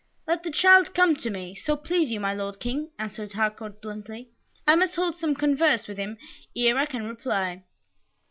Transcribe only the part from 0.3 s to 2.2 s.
the child come to me, so please you,